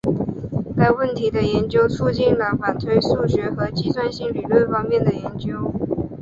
[0.75, 5.71] 该问题的研究促进了反推数学和计算性理论方面的研究。